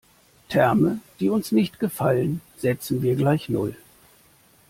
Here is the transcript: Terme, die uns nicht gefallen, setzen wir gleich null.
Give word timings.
Terme, 0.49 0.99
die 1.19 1.29
uns 1.29 1.51
nicht 1.51 1.77
gefallen, 1.79 2.41
setzen 2.57 3.03
wir 3.03 3.15
gleich 3.15 3.49
null. 3.49 3.75